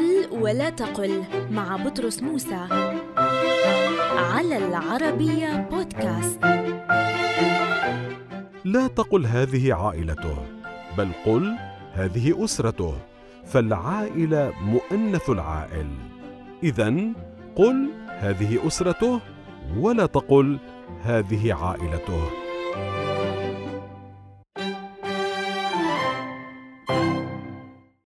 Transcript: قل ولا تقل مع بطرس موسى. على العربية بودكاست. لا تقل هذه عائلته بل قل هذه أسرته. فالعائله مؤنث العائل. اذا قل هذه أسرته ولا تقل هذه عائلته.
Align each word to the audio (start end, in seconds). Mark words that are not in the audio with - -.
قل 0.00 0.28
ولا 0.32 0.70
تقل 0.70 1.24
مع 1.50 1.76
بطرس 1.76 2.22
موسى. 2.22 2.66
على 4.16 4.56
العربية 4.56 5.68
بودكاست. 5.70 6.44
لا 8.64 8.86
تقل 8.86 9.26
هذه 9.26 9.74
عائلته 9.74 10.36
بل 10.98 11.08
قل 11.26 11.56
هذه 11.92 12.44
أسرته. 12.44 12.94
فالعائله 13.46 14.52
مؤنث 14.62 15.30
العائل. 15.30 15.88
اذا 16.62 16.88
قل 17.56 17.90
هذه 18.08 18.66
أسرته 18.66 19.20
ولا 19.76 20.06
تقل 20.06 20.58
هذه 21.02 21.54
عائلته. 21.54 22.22